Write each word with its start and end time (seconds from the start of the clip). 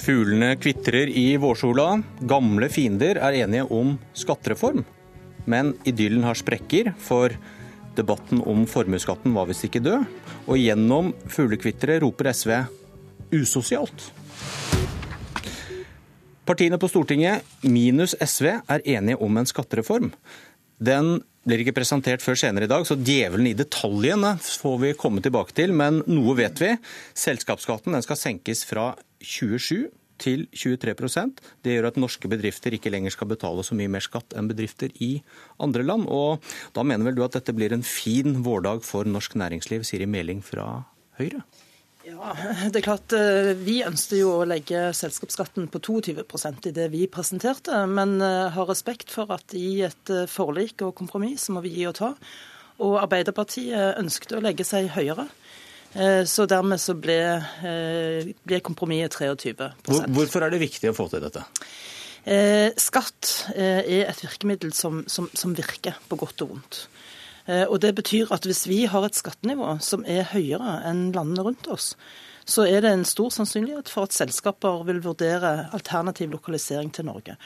Fuglene 0.00 0.54
kvitrer 0.56 1.10
i 1.12 1.34
vårsola. 1.36 1.98
Gamle 2.24 2.70
fiender 2.72 3.18
er 3.20 3.36
enige 3.42 3.66
om 3.68 3.98
skattereform. 4.16 4.80
Men 5.44 5.74
idyllen 5.84 6.24
har 6.24 6.38
sprekker, 6.40 6.94
for 6.96 7.34
debatten 7.98 8.40
om 8.48 8.64
formuesskatten 8.70 9.34
var 9.36 9.50
visst 9.50 9.66
ikke 9.68 9.82
død. 9.84 10.06
Og 10.48 10.56
gjennom 10.56 11.12
fuglekvitteret 11.28 12.00
roper 12.00 12.30
SV 12.32 12.54
usosialt. 13.36 14.08
Partiene 16.48 16.80
på 16.80 16.88
Stortinget, 16.88 17.44
minus 17.62 18.16
SV, 18.16 18.54
er 18.56 18.86
enige 18.96 19.20
om 19.20 19.36
en 19.36 19.46
skattereform. 19.46 20.08
Den 20.80 21.20
blir 21.46 21.62
ikke 21.62 21.76
presentert 21.78 22.24
før 22.24 22.38
senere 22.38 22.66
i 22.68 22.70
dag, 22.70 22.84
så 22.86 22.98
djevelen 22.98 23.48
i 23.50 23.56
detaljene 23.56 24.34
får 24.40 24.76
vi 24.82 24.96
komme 24.98 25.22
tilbake 25.24 25.56
til. 25.56 25.72
Men 25.76 26.02
noe 26.10 26.36
vet 26.38 26.60
vi. 26.60 26.74
Selskapsskatten 27.16 27.96
skal 28.04 28.20
senkes 28.20 28.66
fra 28.68 28.92
27 29.20 29.88
til 30.20 30.42
23% 30.52 31.40
Det 31.64 31.72
gjør 31.72 31.88
at 31.88 31.98
norske 32.00 32.28
bedrifter 32.28 32.74
ikke 32.76 32.92
lenger 32.92 33.14
skal 33.14 33.30
betale 33.30 33.64
så 33.64 33.76
mye 33.78 33.88
mer 33.88 34.04
skatt 34.04 34.36
enn 34.36 34.50
bedrifter 34.50 34.92
i 35.00 35.14
andre 35.64 35.86
land. 35.86 36.04
Og 36.12 36.44
da 36.76 36.84
mener 36.84 37.08
vel 37.08 37.16
du 37.16 37.24
at 37.24 37.38
dette 37.38 37.56
blir 37.56 37.72
en 37.72 37.86
fin 37.86 38.42
vårdag 38.44 38.84
for 38.84 39.08
norsk 39.08 39.38
næringsliv, 39.40 39.86
Siri 39.88 40.08
Meling 40.10 40.44
fra 40.44 40.84
Høyre? 41.20 41.40
Ja, 42.10 42.34
det 42.72 42.80
er 42.80 42.84
klart 42.84 43.14
eh, 43.16 43.52
Vi 43.58 43.80
ønsket 43.86 44.20
jo 44.20 44.34
å 44.40 44.46
legge 44.48 44.90
selskapsskatten 44.96 45.68
på 45.70 45.82
22% 45.82 46.70
i 46.70 46.74
det 46.74 46.88
vi 46.92 47.06
presenterte, 47.10 47.84
men 47.90 48.18
eh, 48.24 48.48
har 48.54 48.70
respekt 48.70 49.12
for 49.14 49.30
at 49.34 49.54
i 49.58 49.82
et 49.86 50.12
eh, 50.12 50.28
forlik 50.30 50.82
og 50.86 50.96
kompromiss 50.98 51.48
må 51.54 51.62
vi 51.64 51.74
gi 51.78 51.86
og 51.90 51.98
ta. 52.00 52.14
Og 52.80 52.96
Arbeiderpartiet 53.02 54.00
ønsket 54.00 54.38
å 54.38 54.42
legge 54.42 54.64
seg 54.64 54.88
høyere. 54.94 55.28
Så 55.90 56.44
dermed 56.46 56.78
så 56.78 56.94
ble, 56.94 57.16
ble 58.46 58.60
kompromisset 58.62 59.16
23 59.42 59.66
Hvorfor 60.14 60.46
er 60.46 60.52
det 60.54 60.60
viktig 60.62 60.86
å 60.92 60.94
få 60.94 61.08
til 61.10 61.24
dette? 61.24 61.42
Skatt 62.78 63.32
er 63.52 64.06
et 64.06 64.22
virkemiddel 64.22 64.70
som, 64.72 65.02
som, 65.10 65.26
som 65.34 65.52
virker 65.58 65.98
på 66.06 66.20
godt 66.22 66.46
og 66.46 66.54
vondt. 66.54 66.78
Og 67.50 67.80
Det 67.82 67.90
betyr 67.98 68.30
at 68.30 68.44
hvis 68.46 68.66
vi 68.70 68.84
har 68.86 69.02
et 69.06 69.16
skattenivå 69.16 69.72
som 69.82 70.04
er 70.06 70.28
høyere 70.30 70.76
enn 70.86 71.08
landene 71.16 71.42
rundt 71.48 71.66
oss, 71.72 71.96
så 72.46 72.66
er 72.66 72.84
det 72.84 72.92
en 72.94 73.06
stor 73.08 73.32
sannsynlighet 73.34 73.90
for 73.90 74.06
at 74.06 74.14
selskaper 74.14 74.84
vil 74.88 75.00
vurdere 75.04 75.68
alternativ 75.74 76.30
lokalisering 76.34 76.92
til 76.94 77.08
Norge. 77.10 77.36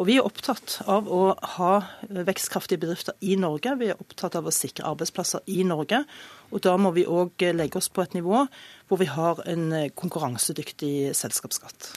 Og 0.00 0.08
Vi 0.08 0.16
er 0.16 0.26
opptatt 0.26 0.78
av 0.88 1.08
å 1.12 1.34
ha 1.56 1.72
vekstkraftige 2.08 2.80
bedrifter 2.80 3.14
i 3.20 3.36
Norge. 3.36 3.74
Vi 3.78 3.90
er 3.92 4.00
opptatt 4.00 4.38
av 4.38 4.48
å 4.48 4.54
sikre 4.54 4.88
arbeidsplasser 4.88 5.44
i 5.52 5.62
Norge. 5.68 6.02
Og 6.50 6.62
Da 6.64 6.76
må 6.80 6.94
vi 6.96 7.04
òg 7.04 7.44
legge 7.52 7.78
oss 7.78 7.90
på 7.92 8.02
et 8.02 8.16
nivå 8.16 8.46
hvor 8.88 8.98
vi 8.98 9.10
har 9.10 9.42
en 9.46 9.68
konkurransedyktig 9.94 11.12
selskapsskatt. 11.14 11.92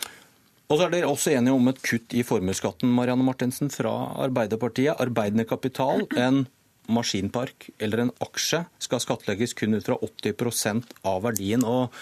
Og 0.66 0.80
så 0.80 0.88
er 0.88 0.94
dere 0.96 1.10
også 1.10 1.32
enige 1.32 1.54
om 1.54 1.68
et 1.70 1.82
kutt 1.86 2.14
i 2.18 2.24
formuesskatten, 2.26 2.90
Marianne 2.90 3.24
Martinsen, 3.24 3.70
fra 3.70 3.94
Arbeiderpartiet. 4.26 4.98
Arbeidende 5.00 5.46
kapital, 5.46 6.08
en 6.18 6.48
maskinpark 6.92 7.70
eller 7.80 8.06
en 8.06 8.14
aksje 8.24 8.66
skal 8.84 9.02
skattlegges 9.04 9.56
kun 9.58 9.78
ut 9.78 9.88
fra 9.88 9.98
80% 10.02 10.96
av 11.08 11.24
verdien. 11.26 11.66
Og 11.66 11.94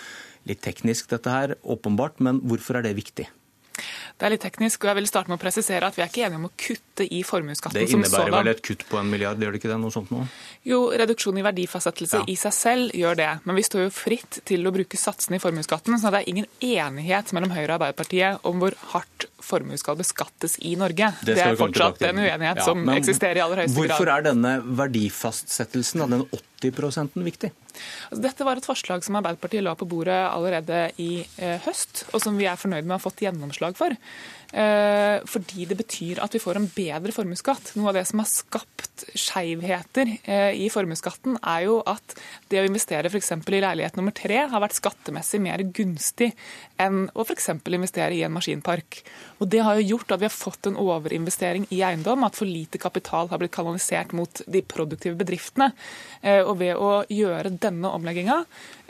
litt 0.49 0.63
teknisk 0.65 1.11
dette 1.13 1.31
her, 1.31 1.55
åpenbart, 1.63 2.19
men 2.23 2.41
hvorfor 2.43 2.79
er 2.79 2.87
det 2.87 2.97
viktig? 2.99 3.29
Det 3.73 4.27
er 4.27 4.33
litt 4.35 4.43
teknisk, 4.45 4.83
og 4.83 4.91
jeg 4.91 4.97
vil 4.99 5.07
starte 5.09 5.31
med 5.31 5.39
å 5.39 5.41
presisere 5.41 5.87
at 5.89 5.95
vi 5.97 6.03
er 6.03 6.11
ikke 6.11 6.25
enige 6.27 6.39
om 6.39 6.45
å 6.45 6.51
kutte 6.53 7.07
i 7.07 7.23
formuesskatten 7.25 7.79
som 7.79 7.87
sådan. 7.87 8.03
Det 8.05 8.09
innebærer 8.11 8.35
vel 8.35 8.51
et 8.51 8.61
kutt 8.67 8.85
på 8.89 8.99
en 8.99 9.09
milliard, 9.09 9.41
gjør 9.41 9.55
det 9.55 9.61
ikke 9.61 9.71
det? 9.71 9.79
Noe 9.81 9.95
sånt 9.95 10.13
noe? 10.13 10.27
Jo, 10.69 10.79
reduksjon 11.01 11.39
i 11.41 11.45
verdifastsettelse 11.45 12.21
ja. 12.21 12.27
i 12.29 12.35
seg 12.39 12.55
selv 12.55 12.93
gjør 12.97 13.17
det. 13.19 13.31
Men 13.47 13.57
vi 13.57 13.65
står 13.65 13.87
jo 13.87 13.93
fritt 13.95 14.39
til 14.47 14.69
å 14.69 14.73
bruke 14.75 14.99
satsene 14.99 15.39
i 15.39 15.43
formuesskatten, 15.43 15.97
så 15.97 16.13
det 16.13 16.21
er 16.21 16.31
ingen 16.35 16.49
enighet 16.61 17.33
mellom 17.33 17.55
Høyre 17.55 17.71
og 17.71 17.75
Arbeiderpartiet 17.79 18.45
om 18.49 18.61
hvor 18.61 18.77
hardt 18.93 19.27
formue 19.43 19.79
skal 19.79 19.97
beskattes 19.99 20.57
i 20.63 20.75
Norge. 20.79 21.11
Det, 21.21 21.35
det 21.37 21.45
er 21.45 21.59
fortsatt 21.59 22.01
en 22.09 22.21
uenighet 22.23 22.61
ja, 22.63 22.67
som 22.67 22.87
eksisterer 22.95 23.41
i 23.41 23.45
aller 23.45 23.63
høyeste 23.63 23.77
hvorfor 23.77 23.91
grad. 23.91 23.99
Hvorfor 23.99 24.13
er 24.15 24.27
denne 24.29 24.55
verdifastsettelsen 24.83 26.05
av 26.05 26.15
den 26.15 26.25
80 26.31 27.23
viktig? 27.25 27.51
Altså, 28.09 28.21
dette 28.23 28.45
var 28.47 28.59
et 28.59 28.67
forslag 28.67 29.03
som 29.03 29.17
Arbeiderpartiet 29.19 29.65
la 29.65 29.73
på 29.75 29.87
bordet 29.89 30.19
allerede 30.29 30.85
i 31.01 31.25
eh, 31.41 31.57
høst, 31.65 32.05
og 32.13 32.21
som 32.23 32.37
vi 32.39 32.47
er 32.49 32.59
fornøyd 32.59 32.85
med 32.85 32.95
å 32.95 32.99
ha 32.99 33.03
fått 33.03 33.23
gjennomslag 33.25 33.75
for. 33.79 33.95
Eh, 34.53 35.17
fordi 35.25 35.65
det 35.65 35.77
betyr 35.79 36.21
at 36.21 36.35
vi 36.35 36.41
får 36.41 36.59
en 36.59 36.69
bedre 36.75 37.13
formuesskatt. 37.15 37.73
Noe 37.79 37.89
av 37.89 37.97
det 37.97 38.05
som 38.05 38.21
har 38.21 38.29
skapt 38.29 39.05
skeivheter 39.17 40.11
eh, 40.21 40.59
i 40.61 40.69
formuesskatten, 40.73 41.39
er 41.41 41.65
jo 41.65 41.79
at 41.89 42.15
det 42.51 42.61
å 42.61 42.67
investere 42.67 43.09
f.eks. 43.09 43.33
i 43.33 43.63
leilighet 43.63 43.97
nummer 43.97 44.13
tre 44.15 44.43
har 44.51 44.63
vært 44.63 44.77
skattemessig 44.77 45.41
mer 45.41 45.65
gunstig 45.73 46.31
enn 46.81 47.07
å 47.17 47.25
f.eks. 47.25 47.49
investere 47.65 48.13
i 48.13 48.21
en 48.27 48.35
maskinpark. 48.35 49.01
Og 49.39 49.49
Det 49.49 49.63
har 49.65 49.79
jo 49.79 49.87
gjort 49.93 50.15
at 50.15 50.21
vi 50.21 50.29
har 50.29 50.35
fått 50.35 50.69
en 50.69 50.79
overinvestering 50.79 51.67
i 51.71 51.81
eiendom, 51.85 52.25
at 52.27 52.37
for 52.39 52.49
lite 52.49 52.81
kapital 52.81 53.29
har 53.31 53.41
blitt 53.41 53.55
kanalisert 53.55 54.13
mot 54.13 54.41
de 54.47 54.61
produktive 54.61 55.17
bedriftene. 55.19 55.71
Eh, 56.21 56.41
og 56.41 56.57
ved 56.61 56.77
å 56.77 57.03
gjøre 57.09 57.55
denne 57.61 57.91
omlegginga 57.93 58.43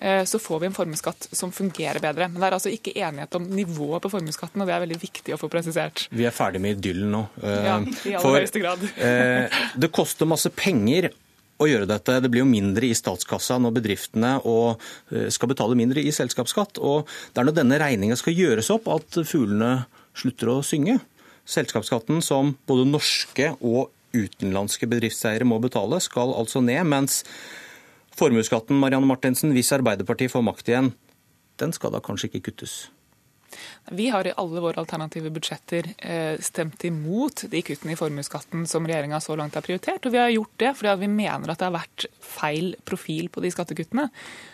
Eh, 0.03 0.23
så 0.23 0.39
får 0.39 0.59
vi 0.59 0.65
en 0.65 0.73
formuesskatt 0.73 1.27
som 1.31 1.51
fungerer 1.51 1.99
bedre. 2.03 2.27
Men 2.27 2.41
det 2.41 2.47
er 2.49 2.57
altså 2.57 2.71
ikke 2.73 2.95
enighet 2.97 3.37
om 3.39 3.45
nivået 3.47 4.03
på 4.03 4.11
formuesskatten, 4.11 4.59
og 4.59 4.67
det 4.67 4.75
er 4.75 4.83
veldig 4.83 4.99
viktig 4.99 5.35
å 5.35 5.39
få 5.39 5.47
presisert. 5.51 6.07
Vi 6.11 6.27
er 6.27 6.35
ferdig 6.35 6.59
med 6.63 6.75
idyllen 6.75 7.13
nå. 7.13 7.21
Eh, 7.39 7.67
ja, 7.69 7.77
i 7.79 8.15
aller 8.19 8.39
høyeste 8.41 8.63
grad. 8.63 8.83
Det 9.79 9.91
koster 9.95 10.27
masse 10.27 10.51
penger 10.51 11.07
å 11.61 11.69
gjøre 11.69 11.87
dette. 11.87 12.17
Det 12.19 12.31
blir 12.33 12.43
jo 12.43 12.49
mindre 12.49 12.89
i 12.89 12.97
statskassa 12.97 13.61
når 13.63 13.77
bedriftene 13.77 14.33
skal 15.31 15.51
betale 15.53 15.77
mindre 15.79 16.03
i 16.03 16.11
selskapsskatt. 16.11 16.81
Og 16.83 17.07
det 17.31 17.39
er 17.39 17.47
når 17.47 17.59
denne 17.61 17.79
regninga 17.79 18.17
skal 18.19 18.35
gjøres 18.35 18.73
opp 18.73 18.89
at 18.91 19.21
fuglene 19.21 19.85
slutter 20.17 20.51
å 20.53 20.61
synge. 20.65 20.99
Selskapsskatten 21.49 22.21
som 22.23 22.53
både 22.69 22.87
norske 22.87 23.51
og 23.59 23.91
utenlandske 24.13 24.87
bedriftseiere 24.87 25.47
må 25.47 25.59
betale, 25.61 25.99
skal 26.03 26.33
altså 26.37 26.61
ned. 26.61 26.85
mens 26.85 27.23
Formuesskatten, 28.13 28.77
Marianne 28.77 29.09
Martinsen, 29.09 29.51
hvis 29.55 29.73
Arbeiderpartiet 29.73 30.31
får 30.31 30.43
makt 30.45 30.67
igjen, 30.69 30.91
den 31.57 31.73
skal 31.73 31.93
da 31.93 32.01
kanskje 32.03 32.29
ikke 32.29 32.51
kuttes? 32.51 32.91
Vi 33.91 34.07
har 34.09 34.27
i 34.27 34.33
alle 34.39 34.61
våre 34.63 34.79
alternative 34.79 35.29
budsjetter 35.33 35.89
eh, 35.97 36.39
stemt 36.39 36.83
imot 36.87 37.43
de 37.51 37.61
kuttene 37.65 37.93
i 37.93 37.99
formuesskatten 37.99 38.65
som 38.69 38.87
regjeringa 38.87 39.19
så 39.21 39.35
langt 39.35 39.57
har 39.57 39.65
prioritert. 39.65 40.05
Og 40.05 40.15
vi 40.15 40.21
har 40.21 40.31
gjort 40.33 40.55
det 40.61 40.71
fordi 40.79 40.95
vi 41.03 41.11
mener 41.11 41.51
at 41.51 41.59
det 41.59 41.67
har 41.67 41.75
vært 41.75 42.07
feil 42.23 42.73
profil 42.87 43.29
på 43.33 43.43
de 43.43 43.51
skattekuttene. 43.53 44.07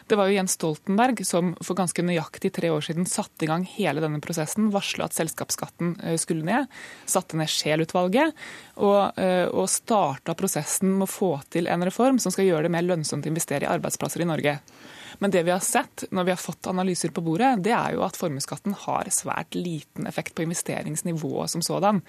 Det 0.10 0.18
var 0.18 0.30
jo 0.30 0.38
Jens 0.40 0.58
Stoltenberg 0.58 1.22
som 1.28 1.54
for 1.62 1.78
ganske 1.78 2.04
nøyaktig 2.06 2.52
tre 2.56 2.72
år 2.74 2.82
siden 2.88 3.06
satte 3.10 3.46
i 3.46 3.50
gang 3.52 3.68
hele 3.70 4.02
denne 4.02 4.22
prosessen, 4.24 4.72
varsla 4.74 5.06
at 5.06 5.18
selskapsskatten 5.18 5.96
eh, 6.02 6.18
skulle 6.22 6.48
ned, 6.48 6.70
satte 7.06 7.38
ned 7.38 7.52
Scheel-utvalget 7.54 8.34
og, 8.82 9.20
eh, 9.22 9.46
og 9.46 9.70
starta 9.70 10.34
prosessen 10.38 10.98
med 10.98 11.06
å 11.06 11.12
få 11.12 11.36
til 11.54 11.70
en 11.70 11.86
reform 11.86 12.18
som 12.20 12.34
skal 12.34 12.50
gjøre 12.50 12.66
det 12.68 12.74
mer 12.74 12.88
lønnsomt 12.88 13.28
å 13.28 13.32
investere 13.32 13.68
i 13.68 13.74
arbeidsplasser 13.78 14.26
i 14.26 14.30
Norge. 14.30 14.58
Men 15.20 15.32
det 15.32 15.44
vi 15.44 15.52
har 15.52 15.64
sett 15.64 16.06
når 16.16 16.28
vi 16.28 16.32
har 16.34 16.40
fått 16.40 16.68
analyser 16.72 17.12
på 17.16 17.24
bordet, 17.24 17.52
det 17.64 17.74
er 17.76 17.96
jo 17.96 18.04
at 18.06 18.18
formuesskatten 18.20 18.76
har 18.86 19.10
svært 19.14 19.58
liten 19.58 20.08
effekt 20.08 20.34
på 20.36 20.46
investeringsnivået 20.46 21.52
som 21.52 21.64
sådan. 21.66 22.02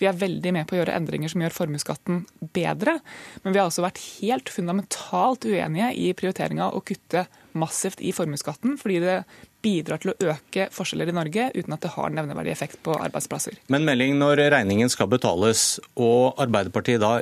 Vi 0.00 0.08
er 0.08 0.18
veldig 0.20 0.52
med 0.54 0.68
på 0.68 0.76
å 0.76 0.82
gjøre 0.82 0.96
endringer 1.00 1.32
som 1.32 1.44
gjør 1.44 1.56
formuesskatten 1.56 2.22
bedre, 2.56 2.98
men 3.42 3.54
vi 3.54 3.60
har 3.60 3.70
også 3.70 3.86
vært 3.86 4.02
helt 4.20 4.52
fundamentalt 4.52 5.48
uenige 5.48 5.90
i 5.96 6.12
prioriteringa 6.16 6.70
å 6.72 6.84
kutte 6.84 7.24
massivt 7.58 8.02
i 8.04 8.12
formuesskatten, 8.14 8.76
fordi 8.78 9.00
det 9.02 9.16
bidrar 9.64 10.02
til 10.02 10.12
å 10.12 10.32
øke 10.34 10.68
forskjeller 10.74 11.10
i 11.10 11.16
Norge 11.16 11.48
uten 11.56 11.74
at 11.74 11.82
det 11.82 11.94
har 11.96 12.12
nevneverdig 12.14 12.52
effekt 12.52 12.78
på 12.84 12.94
arbeidsplasser. 13.00 13.56
Men 13.72 13.88
melding 13.88 14.18
når 14.20 14.44
regningen 14.54 14.92
skal 14.92 15.10
betales, 15.10 15.80
og 15.98 16.38
Arbeiderpartiet 16.38 17.02
da 17.02 17.18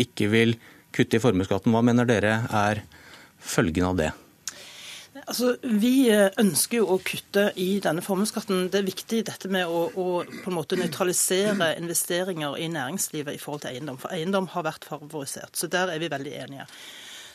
ikke 0.00 0.30
vil 0.30 0.58
kutte 0.94 1.18
i 1.18 1.22
formuesskatten, 1.22 1.72
hva 1.74 1.82
mener 1.86 2.08
dere 2.08 2.42
er 2.54 2.84
følgen 3.40 3.88
av 3.90 3.98
det? 3.98 4.10
Altså, 5.26 5.56
Vi 5.62 6.08
eh, 6.12 6.30
ønsker 6.40 6.80
jo 6.80 6.94
å 6.94 7.00
kutte 7.04 7.50
i 7.60 7.68
denne 7.82 8.04
formuesskatten. 8.04 8.68
Det 8.72 8.80
er 8.80 8.88
viktig 8.88 9.22
dette 9.28 9.50
med 9.52 9.68
å, 9.68 9.86
å, 9.90 10.06
på 10.24 10.50
en 10.50 10.56
måte 10.56 10.78
nøytralisere 10.80 11.74
investeringer 11.80 12.58
i 12.60 12.70
næringslivet 12.72 13.36
i 13.36 13.42
forhold 13.42 13.64
til 13.64 13.74
eiendom. 13.74 14.00
For 14.00 14.14
eiendom 14.14 14.50
har 14.54 14.66
vært 14.68 14.88
favorisert. 14.90 15.56
Så 15.56 15.70
der 15.72 15.92
er 15.92 16.02
vi 16.02 16.10
veldig 16.12 16.34
enige. 16.44 16.66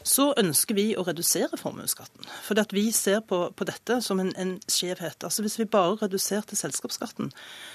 Så 0.05 0.27
ønsker 0.37 0.77
vi 0.77 0.85
å 0.93 1.03
redusere 1.07 1.57
formuesskatten. 1.57 2.27
For 2.45 2.59
vi 2.77 2.83
ser 2.93 3.23
på, 3.25 3.39
på, 3.57 3.65
dette 3.65 3.97
som 4.05 4.19
en, 4.21 4.29
en 4.37 4.51
skjevhet. 4.69 5.23
Altså 5.25 5.41
Hvis 5.41 5.57
vi 5.57 5.65
bare 5.65 5.97
reduserte 6.03 6.57
selskapsskatten, 6.59 7.31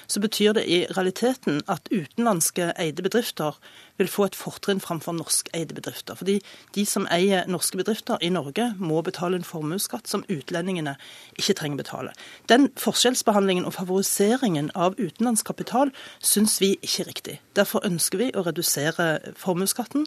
så 0.07 0.23
betyr 0.23 0.55
det 0.55 0.65
i 0.71 0.85
realiteten 0.93 1.59
at 1.67 1.91
utenlandske 1.91 2.71
eide 2.79 3.03
bedrifter 3.03 3.59
vil 4.01 4.11
få 4.11 4.27
et 4.29 4.39
fortrinn 4.39 4.81
framfor 4.83 5.15
norskeide 5.17 5.77
bedrifter. 5.77 6.17
Fordi 6.19 6.39
de 6.75 6.85
som 6.89 7.07
eier 7.13 7.49
norske 7.51 7.79
bedrifter 7.81 8.21
i 8.25 8.33
Norge, 8.33 8.73
må 8.79 9.03
betale 9.07 9.41
en 9.41 9.47
formuesskatt 9.47 10.09
som 10.11 10.25
utlendingene 10.33 10.97
ikke 11.39 11.57
trenger 11.61 11.83
betale. 11.83 12.15
Den 12.51 12.71
forskjellsbehandlingen 12.81 13.69
og 13.69 13.77
favoriseringen 13.77 14.73
av 14.75 14.99
utenlandsk 14.99 15.53
kapital 15.53 15.93
syns 16.19 16.59
vi 16.63 16.75
ikke 16.81 17.05
er 17.05 17.11
riktig. 17.13 17.41
Derfor 17.57 17.85
ønsker 17.87 18.25
vi 18.25 18.31
å 18.35 18.45
redusere 18.47 19.11
formuesskatten. 19.39 20.07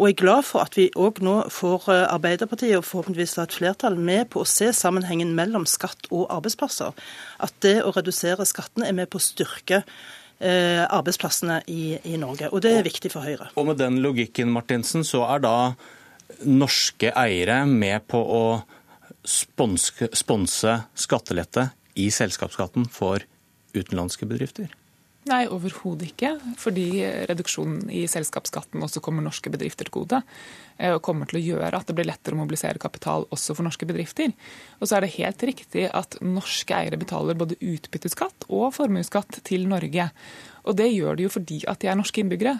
Og 0.00 0.08
jeg 0.08 0.14
er 0.14 0.20
glad 0.22 0.46
for 0.48 0.64
at 0.64 0.76
vi 0.78 0.86
òg 0.96 1.18
nå 1.24 1.34
får 1.52 1.90
eh, 1.92 2.06
Arbeiderpartiet 2.08 2.78
og 2.78 2.86
forhåpentligvis 2.88 3.36
et 3.42 3.56
flertall 3.58 3.98
med 4.00 4.30
på 4.32 4.40
å 4.40 4.48
se 4.48 4.70
sammenhengen 4.72 5.34
mellom 5.36 5.66
skatt 5.68 6.08
og 6.08 6.30
arbeidsplasser. 6.32 6.96
At 7.44 7.52
det 7.64 7.80
å 7.84 7.92
redusere 7.92 8.48
skattene 8.48 8.88
er 8.88 8.96
med 8.96 9.10
på 9.12 9.20
å 9.20 9.24
styrke 9.24 9.82
arbeidsplassene 10.40 11.58
i, 11.68 11.98
i, 12.08 12.14
Norge. 12.16 12.48
Og 12.48 12.62
det 12.64 12.70
er 12.78 12.86
viktig 12.86 13.10
for 13.12 13.26
Høyre. 13.26 13.50
Og 13.60 13.66
med 13.68 13.80
den 13.80 13.98
logikken, 14.00 14.48
Martinsen, 14.54 15.04
så 15.04 15.26
er 15.28 15.42
da 15.44 15.54
norske 16.48 17.12
eiere 17.12 17.62
med 17.68 18.06
på 18.08 18.20
å 18.20 18.44
sponse, 19.26 20.08
sponse 20.16 20.76
skattelette 20.96 21.68
i 22.00 22.08
selskapsskatten 22.14 22.88
for 22.88 23.24
utenlandske 23.76 24.28
bedrifter? 24.28 24.70
Nei, 25.30 25.44
overhodet 25.46 26.08
ikke. 26.10 26.32
Fordi 26.58 26.86
reduksjonen 27.30 27.90
i 27.94 28.02
selskapsskatten 28.10 28.82
også 28.82 29.02
kommer 29.04 29.22
norske 29.22 29.52
bedrifter 29.52 29.86
til 29.86 29.94
gode. 30.00 30.22
Eh, 30.76 30.90
og 30.96 31.02
kommer 31.06 31.30
til 31.30 31.38
å 31.38 31.44
gjøre 31.44 31.78
at 31.78 31.86
det 31.86 31.96
blir 31.98 32.08
lettere 32.08 32.34
å 32.34 32.40
mobilisere 32.40 32.82
kapital 32.82 33.28
også 33.30 33.54
for 33.54 33.66
norske 33.66 33.86
bedrifter. 33.86 34.34
Og 34.80 34.88
så 34.88 34.98
er 34.98 35.06
det 35.06 35.14
helt 35.18 35.44
riktig 35.52 35.86
at 35.86 36.18
norske 36.24 36.74
eiere 36.74 36.98
betaler 37.00 37.38
både 37.38 37.60
utbytteskatt 37.60 38.48
og 38.48 38.72
formuesskatt 38.74 39.42
til 39.46 39.68
Norge. 39.70 40.10
Og 40.66 40.78
det 40.80 40.90
gjør 40.90 41.18
de 41.18 41.28
jo 41.28 41.34
fordi 41.36 41.62
at 41.70 41.82
de 41.82 41.92
er 41.92 42.00
norske 42.00 42.24
innbyggere. 42.24 42.56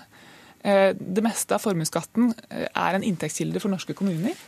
Eh, 0.62 0.93
det 0.94 1.26
meste 1.26 1.56
av 1.56 1.64
formuesskatten 1.64 2.31
eh, 2.50 2.69
er 2.69 2.96
en 2.96 3.06
inntektskilde 3.06 3.62
for 3.62 3.73
norske 3.73 3.99
kommuner. 3.99 4.38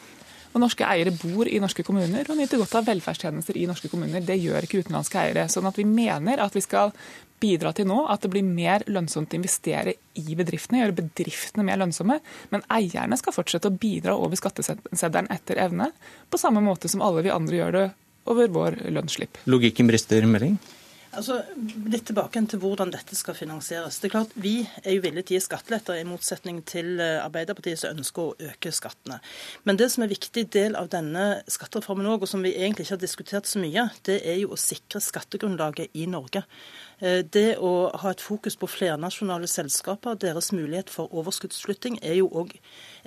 Og 0.52 0.60
Norske 0.60 0.84
eiere 0.84 1.14
bor 1.16 1.49
i 1.49 1.60
norske 1.62 1.84
kommuner 1.87 2.28
og 2.28 2.37
nyter 2.37 2.60
godt 2.60 2.75
av 2.76 2.88
velferdstjenester 2.88 3.56
i 3.56 3.66
norske 3.69 3.88
kommuner. 3.88 4.20
Det 4.25 4.37
gjør 4.37 4.66
ikke 4.66 4.82
utenlandske 4.84 5.20
eiere. 5.22 5.46
Sånn 5.52 5.69
at 5.69 5.78
vi 5.81 5.87
mener 5.88 6.43
at 6.44 6.56
vi 6.56 6.60
skal 6.64 6.93
bidra 7.43 7.72
til 7.75 7.88
nå 7.88 8.04
at 8.12 8.22
det 8.22 8.31
blir 8.34 8.44
mer 8.46 8.84
lønnsomt 8.93 9.32
å 9.32 9.38
investere 9.38 9.96
i 10.20 10.37
bedriftene, 10.38 10.82
gjøre 10.82 10.99
bedriftene 11.00 11.64
mer 11.66 11.81
lønnsomme. 11.81 12.20
Men 12.52 12.66
eierne 12.70 13.19
skal 13.19 13.34
fortsette 13.34 13.72
å 13.72 13.75
bidra 13.75 14.14
over 14.19 14.38
skatteseddelen 14.38 15.32
etter 15.32 15.62
evne, 15.64 15.90
på 16.31 16.40
samme 16.40 16.62
måte 16.64 16.90
som 16.93 17.02
alle 17.02 17.25
vi 17.25 17.34
andre 17.34 17.58
gjør 17.58 17.76
det 17.78 17.88
over 18.31 18.52
vår 18.54 18.78
lønnsslipp. 18.94 19.43
Logikken 19.50 19.88
brister, 19.90 20.28
Melding? 20.28 20.60
Altså, 21.12 21.43
litt 21.93 22.06
tilbake 22.09 22.41
til 22.49 22.61
hvordan 22.62 22.88
dette 22.94 23.17
skal 23.19 23.37
finansieres. 23.37 23.99
Det 24.00 24.09
er 24.09 24.14
klart, 24.14 24.31
Vi 24.35 24.55
er 24.81 24.94
jo 24.94 25.03
villige 25.05 25.26
til 25.29 25.37
å 25.37 25.41
gi 25.41 25.44
skatteletter, 25.44 25.99
i 26.00 26.06
motsetning 26.09 26.62
til 26.64 26.94
eh, 27.05 27.20
Arbeiderpartiet 27.20 27.82
som 27.82 27.99
ønsker 27.99 28.23
å 28.31 28.49
øke 28.49 28.73
skattene. 28.73 29.19
Men 29.69 29.76
det 29.76 29.91
som 29.93 30.06
er 30.06 30.12
viktig 30.14 30.47
del 30.56 30.79
av 30.79 30.88
denne 30.94 31.43
skattereformen 31.53 32.09
òg, 32.09 32.25
og 32.25 32.32
som 32.32 32.41
vi 32.41 32.55
egentlig 32.56 32.87
ikke 32.87 32.97
har 32.97 33.03
diskutert 33.05 33.50
så 33.50 33.61
mye, 33.61 33.91
det 34.09 34.23
er 34.25 34.41
jo 34.41 34.55
å 34.56 34.61
sikre 34.61 35.05
skattegrunnlaget 35.05 35.93
i 36.00 36.09
Norge. 36.09 36.47
Eh, 37.02 37.25
det 37.34 37.56
å 37.58 37.90
ha 37.99 38.12
et 38.12 38.22
fokus 38.22 38.54
på 38.58 38.69
flernasjonale 38.70 39.49
selskaper, 39.50 40.14
deres 40.22 40.52
mulighet 40.54 40.90
for 40.93 41.10
overskuddsflytting, 41.19 41.99
er 41.99 42.20
jo 42.20 42.28
òg 42.31 42.52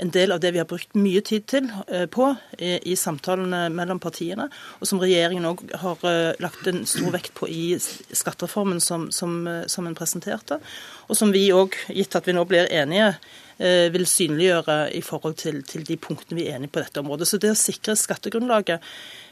en 0.03 0.11
del 0.11 0.35
av 0.35 0.41
det 0.43 0.51
vi 0.51 0.59
har 0.59 0.67
brukt 0.67 0.97
mye 0.99 1.21
tid 1.23 1.45
til, 1.47 1.69
eh, 1.87 2.03
på 2.05 2.27
i, 2.59 2.73
i 2.91 2.97
samtalene 2.99 3.69
mellom 3.71 4.01
partiene, 4.03 4.49
og 4.81 4.89
som 4.89 4.99
regjeringen 4.99 5.47
òg 5.47 5.63
har 5.79 6.03
uh, 6.03 6.33
lagt 6.43 6.67
en 6.67 6.83
stor 6.89 7.13
vekt 7.15 7.33
på 7.37 7.47
i 7.47 7.77
skattereformen 7.79 8.83
som, 8.83 9.07
som, 9.15 9.47
som 9.71 9.87
en 9.87 9.95
presenterte, 9.95 10.59
og 11.07 11.15
som 11.15 11.31
vi 11.31 11.47
òg, 11.55 11.77
gitt 11.87 12.19
at 12.19 12.27
vi 12.27 12.35
nå 12.35 12.43
blir 12.49 12.67
enige, 12.67 13.15
vil 13.55 14.03
synliggjøre 14.03 14.89
i 14.97 14.99
forhold 14.99 15.37
til, 15.39 15.61
til, 15.63 15.85
de 15.87 15.95
punktene 15.95 16.35
vi 16.35 16.49
er 16.49 16.57
enige 16.57 16.73
på 16.75 16.81
dette 16.81 16.99
området. 16.99 17.27
Så 17.29 17.37
det 17.39 17.53
å 17.53 17.55
sikre 17.55 17.95
skattegrunnlaget 17.95 18.83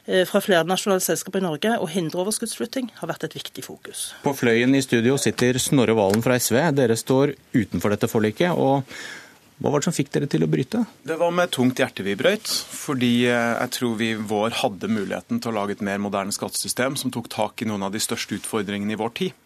fra 0.04 0.42
flere 0.44 0.68
nasjonale 0.68 1.00
selskaper 1.00 1.40
i 1.40 1.46
Norge 1.46 1.74
og 1.80 1.92
hindre 1.94 2.26
overskuddsflytting 2.26 2.90
har 2.98 3.08
vært 3.08 3.24
et 3.30 3.38
viktig 3.38 3.64
fokus. 3.64 4.10
På 4.26 4.34
Fløyen 4.36 4.76
i 4.76 4.82
studio 4.84 5.16
sitter 5.22 5.56
Snorre 5.64 5.96
Valen 5.96 6.24
fra 6.26 6.36
SV. 6.36 6.60
Dere 6.76 6.98
står 7.00 7.38
utenfor 7.56 7.96
dette 7.96 8.10
forliket. 8.12 8.52
og 8.52 8.84
hva 9.64 9.72
var 9.72 9.80
det 9.80 9.88
som 9.88 9.96
fikk 9.96 10.10
dere 10.12 10.28
til 10.28 10.44
å 10.44 10.50
bryte? 10.52 10.82
Det 11.08 11.16
var 11.20 11.32
med 11.32 11.52
tungt 11.54 11.80
hjerte 11.80 12.04
vi 12.04 12.18
brøyt. 12.20 12.50
Fordi 12.74 13.12
eh, 13.30 13.54
jeg 13.62 13.74
tror 13.78 13.94
vi 14.00 14.10
vår 14.18 14.58
hadde 14.64 14.90
muligheten 14.92 15.40
til 15.40 15.54
å 15.54 15.56
lage 15.60 15.78
et 15.78 15.86
mer 15.86 16.02
moderne 16.04 16.36
skattesystem 16.36 16.98
som 17.00 17.14
tok 17.14 17.30
tak 17.32 17.64
i 17.64 17.70
noen 17.70 17.86
av 17.86 17.94
de 17.94 18.02
største 18.04 18.36
utfordringene 18.40 18.96
i 18.96 19.00
vår 19.00 19.14
tid. 19.22 19.40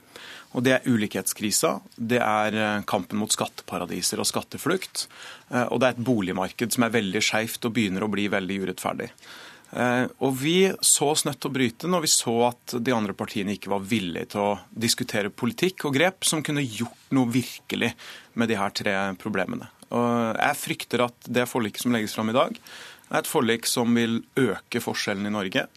Og 0.55 0.63
Det 0.63 0.73
er 0.73 0.87
ulikhetskrisa, 0.87 1.73
det 1.99 2.21
er 2.23 2.55
eh, 2.55 2.85
kampen 2.87 3.19
mot 3.21 3.29
skatteparadiser 3.29 4.23
og 4.23 4.29
skatteflukt, 4.29 5.05
eh, 5.51 5.67
og 5.67 5.83
det 5.83 5.89
er 5.89 5.97
et 5.97 6.05
boligmarked 6.07 6.73
som 6.73 6.87
er 6.87 6.95
veldig 6.95 7.21
skeivt 7.21 7.67
og 7.67 7.75
begynner 7.75 8.07
å 8.07 8.09
bli 8.09 8.29
veldig 8.31 8.61
urettferdig. 8.63 9.11
Og 9.75 10.31
Vi 10.39 10.69
så 10.79 11.09
oss 11.11 11.25
nødt 11.27 11.41
til 11.43 11.49
å 11.49 11.53
bryte 11.57 11.89
når 11.91 12.05
vi 12.05 12.09
så 12.11 12.35
at 12.47 12.77
de 12.79 12.93
andre 12.95 13.11
partiene 13.17 13.51
ikke 13.57 13.71
var 13.73 13.83
villige 13.83 14.29
til 14.31 14.43
å 14.45 14.53
diskutere 14.71 15.27
politikk 15.27 15.83
og 15.89 15.97
grep 15.97 16.23
som 16.25 16.43
kunne 16.45 16.63
gjort 16.63 17.11
noe 17.11 17.27
virkelig 17.33 17.89
med 18.39 18.47
de 18.47 18.55
her 18.55 18.71
tre 18.71 18.93
problemene. 19.19 19.67
Og 19.91 20.39
jeg 20.39 20.59
frykter 20.61 21.03
at 21.07 21.27
det 21.27 21.47
forliket 21.51 21.83
som 21.83 21.95
legges 21.95 22.15
fram 22.15 22.31
i 22.31 22.37
dag, 22.37 22.55
er 23.11 23.21
et 23.21 23.29
forlik 23.29 23.67
som 23.69 23.93
vil 23.95 24.19
øke 24.39 24.81
forskjellene 24.83 25.31
i 25.31 25.35
Norge. 25.35 25.67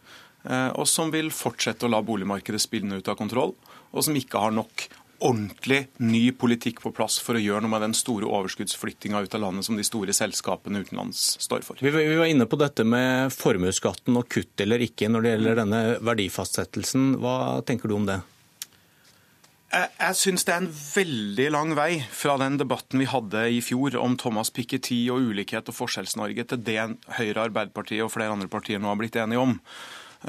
Eh, 0.45 0.71
og 0.73 0.89
som 0.89 1.13
vil 1.13 1.31
fortsette 1.35 1.87
å 1.87 1.93
la 1.93 2.01
boligmarkedet 2.03 2.63
spille 2.63 2.99
ut 2.99 3.11
av 3.11 3.19
kontroll, 3.19 3.55
og 3.91 4.07
som 4.07 4.17
ikke 4.17 4.41
har 4.41 4.55
nok 4.55 4.87
ordentlig 5.21 5.83
ny 6.01 6.23
politikk 6.33 6.81
på 6.85 6.93
plass 6.97 7.19
for 7.23 7.37
å 7.37 7.43
gjøre 7.43 7.65
noe 7.65 7.75
med 7.75 7.85
den 7.85 7.97
store 7.97 8.29
overskuddsflyttinga 8.29 9.21
ut 9.25 9.37
av 9.37 9.45
landet 9.45 9.69
som 9.69 9.79
de 9.79 9.85
store 9.87 10.15
selskapene 10.17 10.83
utenlands 10.83 11.37
står 11.45 11.65
for. 11.67 11.81
Vi 11.81 11.93
var 11.93 12.27
inne 12.27 12.49
på 12.49 12.59
dette 12.61 12.87
med 12.89 13.33
formuesskatten 13.35 14.17
og 14.17 14.29
kutt 14.33 14.65
eller 14.65 14.83
ikke 14.85 15.11
når 15.13 15.27
det 15.27 15.35
gjelder 15.35 15.63
denne 15.63 15.83
verdifastsettelsen. 16.11 17.15
Hva 17.21 17.39
tenker 17.69 17.91
du 17.91 17.99
om 18.01 18.09
det? 18.09 18.21
Jeg, 19.71 20.15
syns 20.19 20.43
det 20.43 20.51
er 20.51 20.65
en 20.65 20.73
veldig 20.73 21.45
lang 21.55 21.77
vei 21.79 22.01
fra 22.11 22.35
den 22.43 22.57
debatten 22.59 22.99
vi 22.99 23.07
hadde 23.07 23.45
i 23.55 23.61
fjor 23.63 23.95
om 24.03 24.17
Thomas 24.19 24.51
Piketty 24.51 25.05
og 25.15 25.29
ulikhet 25.31 25.71
og 25.71 25.77
Forskjells-Norge, 25.77 26.43
til 26.51 26.65
det 26.67 26.81
Høyre, 27.21 27.45
Arbeiderpartiet 27.45 28.03
og 28.03 28.11
flere 28.11 28.35
andre 28.35 28.51
partier 28.51 28.83
nå 28.83 28.91
har 28.91 28.99
blitt 28.99 29.19
enige 29.21 29.45
om. 29.45 29.55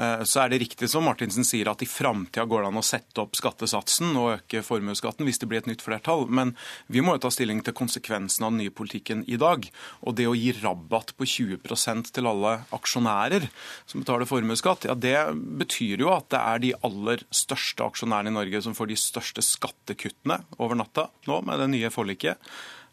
Eh, 0.00 0.22
så 0.24 0.42
er 0.42 0.52
det 0.52 0.60
riktig 0.62 0.88
som 0.90 1.04
Martinsen 1.04 1.44
sier, 1.44 1.68
at 1.68 1.82
i 1.84 1.88
framtida 1.88 2.46
går 2.48 2.64
det 2.64 2.70
an 2.70 2.80
å 2.80 2.84
sette 2.86 3.20
opp 3.20 3.36
skattesatsen 3.36 4.14
og 4.16 4.30
øke 4.38 4.62
formuesskatten 4.64 5.28
hvis 5.28 5.42
det 5.42 5.48
blir 5.50 5.62
et 5.62 5.68
nytt 5.68 5.84
flertall. 5.84 6.24
Men 6.32 6.54
vi 6.92 7.04
må 7.04 7.16
jo 7.16 7.24
ta 7.26 7.32
stilling 7.34 7.60
til 7.64 7.76
konsekvensen 7.76 8.46
av 8.46 8.54
den 8.54 8.62
nye 8.64 8.74
politikken 8.74 9.24
i 9.28 9.38
dag. 9.40 9.68
Og 10.00 10.16
det 10.18 10.28
å 10.30 10.36
gi 10.38 10.54
rabatt 10.62 11.14
på 11.18 11.28
20% 11.28 12.12
til 12.16 12.30
alle 12.30 12.58
aksjonærer 12.72 13.48
som 13.90 14.04
betaler 14.04 14.28
formuesskatt, 14.30 14.88
ja 14.88 14.96
det 14.96 15.16
betyr 15.60 16.06
jo 16.06 16.12
at 16.14 16.30
det 16.32 16.40
er 16.40 16.62
de 16.62 16.76
aller 16.88 17.24
største 17.34 17.84
aksjonærene 17.84 18.32
i 18.32 18.38
Norge 18.40 18.62
som 18.64 18.76
får 18.76 18.92
de 18.92 19.00
største 19.00 19.44
skattekuttene 19.44 20.40
over 20.58 20.78
natta 20.78 21.10
nå 21.28 21.42
med 21.44 21.60
det 21.60 21.72
nye 21.74 21.92
forliket. 21.92 22.40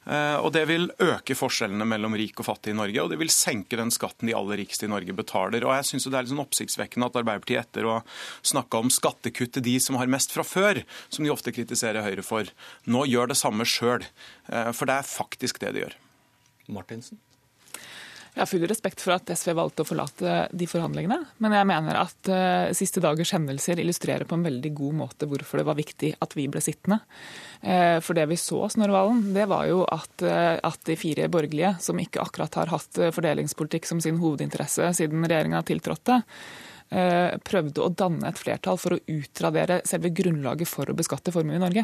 Eh, 0.05 0.37
og 0.39 0.51
Det 0.53 0.63
vil 0.69 0.89
øke 1.03 1.35
forskjellene 1.37 1.85
mellom 1.85 2.15
rik 2.17 2.39
og 2.39 2.47
fattig 2.47 2.73
i 2.73 2.77
Norge, 2.77 3.03
og 3.03 3.11
det 3.11 3.19
vil 3.19 3.31
senke 3.33 3.77
den 3.77 3.91
skatten 3.93 4.29
de 4.29 4.35
aller 4.37 4.61
rikeste 4.61 4.87
i 4.87 4.91
Norge 4.91 5.13
betaler. 5.13 5.65
Og 5.65 5.75
jeg 5.75 5.85
synes 5.91 6.09
Det 6.09 6.13
er 6.13 6.25
litt 6.25 6.33
sånn 6.33 6.45
oppsiktsvekkende 6.45 7.09
at 7.09 7.19
Arbeiderpartiet 7.21 7.67
etter 7.67 7.85
å 7.85 8.01
snakke 8.41 8.79
om 8.79 8.89
skattekutt 8.89 9.53
til 9.53 9.63
de 9.63 9.77
som 9.79 9.99
har 9.99 10.07
mest 10.07 10.31
fra 10.31 10.43
før, 10.43 10.83
som 11.09 11.23
de 11.23 11.31
ofte 11.31 11.53
kritiserer 11.53 12.05
Høyre 12.05 12.23
for, 12.23 12.49
nå 12.87 13.05
gjør 13.05 13.33
det 13.33 13.37
samme 13.37 13.67
sjøl. 13.67 14.05
Eh, 14.49 14.71
for 14.71 14.85
det 14.85 14.99
er 14.99 15.03
faktisk 15.03 15.59
det 15.59 15.73
de 15.75 15.85
gjør. 15.85 15.97
Martinsen? 16.69 17.19
Jeg 18.35 18.43
har 18.43 18.49
full 18.49 18.65
respekt 18.69 19.01
for 19.01 19.15
at 19.15 19.31
SV 19.33 19.55
valgte 19.57 19.83
å 19.83 19.87
forlate 19.89 20.33
de 20.53 20.67
forhandlingene, 20.69 21.17
men 21.41 21.55
jeg 21.55 21.67
mener 21.67 21.97
at 21.97 22.29
uh, 22.29 22.69
siste 22.77 23.01
dagers 23.01 23.33
hendelser 23.33 23.81
illustrerer 23.81 24.27
på 24.29 24.37
en 24.37 24.45
veldig 24.45 24.71
god 24.77 24.97
måte 25.01 25.27
hvorfor 25.29 25.61
det 25.61 25.65
var 25.67 25.77
viktig 25.79 26.11
at 26.21 26.35
vi 26.37 26.45
ble 26.51 26.61
sittende. 26.61 26.99
Uh, 27.63 27.97
for 28.05 28.17
det 28.17 28.27
vi 28.29 28.37
så, 28.39 28.61
Snorre 28.69 28.93
Valen, 28.93 29.23
det 29.33 29.47
var 29.49 29.65
jo 29.71 29.81
at, 29.89 30.13
uh, 30.21 30.55
at, 30.61 30.81
de 30.85 30.97
fire 30.99 31.25
borgerlige, 31.31 31.73
som 31.83 31.99
ikke 31.99 32.21
akkurat 32.21 32.59
har 32.61 32.73
hatt 32.75 33.01
fordelingspolitikk 33.17 33.89
som 33.89 34.01
sin 34.03 34.21
hovedinteresse 34.21 34.91
siden 34.97 35.25
regjeringa 35.25 35.63
tiltrådte, 35.67 36.21
prøvde 37.45 37.83
å 37.85 37.91
danne 37.93 38.31
et 38.31 38.39
flertall 38.41 38.79
for 38.81 38.95
å 38.95 39.03
utradere 39.13 39.75
selve 39.85 40.09
grunnlaget 40.09 40.65
for 40.71 40.89
å 40.89 40.95
beskatte 40.97 41.29
formue 41.29 41.59
i 41.59 41.61
Norge. 41.61 41.83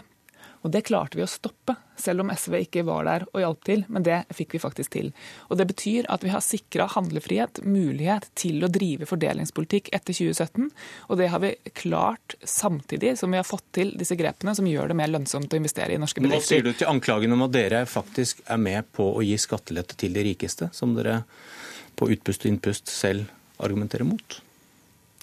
Og 0.66 0.72
Det 0.74 0.82
klarte 0.88 1.20
vi 1.20 1.22
å 1.22 1.30
stoppe, 1.30 1.76
selv 1.96 2.24
om 2.24 2.32
SV 2.34 2.56
ikke 2.64 2.84
var 2.88 3.06
der 3.06 3.26
og 3.30 3.38
hjalp 3.38 3.66
til. 3.68 3.84
Men 3.94 4.06
det 4.06 4.24
fikk 4.34 4.56
vi 4.56 4.62
faktisk 4.64 4.96
til. 4.96 5.12
Og 5.54 5.60
Det 5.60 5.68
betyr 5.70 6.08
at 6.10 6.26
vi 6.26 6.32
har 6.34 6.42
sikra 6.42 6.88
handlefrihet, 6.90 7.62
mulighet 7.62 8.32
til 8.34 8.66
å 8.66 8.72
drive 8.74 9.06
fordelingspolitikk 9.06 9.92
etter 9.94 10.18
2017. 10.18 10.72
Og 11.10 11.22
det 11.22 11.30
har 11.30 11.44
vi 11.44 11.54
klart 11.78 12.38
samtidig 12.42 13.14
som 13.22 13.30
vi 13.30 13.38
har 13.38 13.46
fått 13.46 13.68
til 13.78 13.94
disse 14.00 14.18
grepene 14.18 14.56
som 14.58 14.66
gjør 14.66 14.90
det 14.90 14.98
mer 14.98 15.14
lønnsomt 15.14 15.54
å 15.54 15.60
investere 15.62 15.94
i 15.94 16.02
norske 16.02 16.24
bedrifter. 16.24 16.42
Hva 16.42 16.50
sier 16.50 16.66
du 16.66 16.74
til 16.74 16.90
anklagen 16.90 17.38
om 17.38 17.46
at 17.46 17.54
dere 17.54 17.86
faktisk 17.86 18.42
er 18.50 18.62
med 18.62 18.90
på 18.96 19.12
å 19.20 19.22
gi 19.26 19.38
skattelette 19.38 20.00
til 20.02 20.18
de 20.18 20.26
rikeste, 20.32 20.72
som 20.74 20.98
dere 20.98 21.22
på 21.96 22.10
utpust 22.12 22.42
og 22.42 22.56
innpust 22.56 22.90
selv 22.90 23.30
argumenterer 23.62 24.10
mot? 24.10 24.42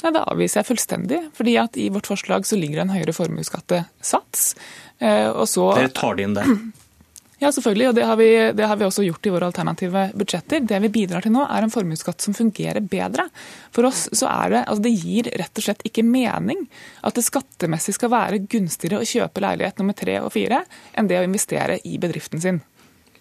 Ja, 0.03 0.11
Det 0.11 0.25
avviser 0.27 0.61
jeg 0.61 0.71
fullstendig. 0.73 1.21
fordi 1.35 1.57
at 1.59 1.77
I 1.77 1.89
vårt 1.91 2.07
forslag 2.11 2.47
så 2.47 2.59
ligger 2.59 2.81
det 2.83 2.87
en 2.89 2.97
høyere 2.97 3.15
formuesskattesats. 3.17 4.55
Eh, 4.99 5.29
og 5.31 5.49
så, 5.49 5.73
Dere 5.79 5.95
tar 5.95 6.17
det 6.17 6.29
inn 6.29 6.39
der? 6.39 6.47
Ja, 7.43 7.49
selvfølgelig, 7.51 7.89
og 7.91 7.95
det 7.97 8.05
har, 8.07 8.17
vi, 8.21 8.27
det 8.55 8.67
har, 8.71 8.77
vi, 8.79 8.85
også 8.87 9.03
gjort 9.03 9.27
i 9.27 9.31
våre 9.35 9.47
alternative 9.51 10.03
budsjetter. 10.15 10.61
Det 10.63 10.79
vi 10.85 10.91
bidrar 10.95 11.25
til 11.25 11.33
nå, 11.35 11.43
er 11.43 11.65
en 11.65 11.73
formuesskatt 11.75 12.23
som 12.23 12.37
fungerer 12.39 12.79
bedre. 12.87 13.25
For 13.75 13.89
oss 13.89 14.05
så 14.15 14.29
er 14.31 14.53
det, 14.53 14.61
altså 14.61 14.85
det 14.85 14.93
gir 14.95 15.31
rett 15.41 15.59
og 15.59 15.67
slett 15.67 15.83
ikke 15.89 16.05
mening 16.07 16.63
at 17.03 17.19
det 17.19 17.25
skattemessig 17.27 17.97
skal 17.97 18.13
være 18.15 18.45
gunstigere 18.47 19.03
å 19.03 19.09
kjøpe 19.11 19.43
leilighet 19.43 19.83
nummer 19.83 19.99
tre 19.99 20.21
og 20.23 20.31
fire 20.37 20.63
enn 20.95 21.11
det 21.11 21.19
å 21.19 21.27
investere 21.27 21.81
i 21.83 21.99
bedriften 21.99 22.45
sin. 22.45 22.63